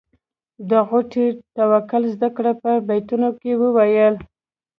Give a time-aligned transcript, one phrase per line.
[0.69, 4.15] د غوټۍ توکل زده کړه په بیتونو کې وویل.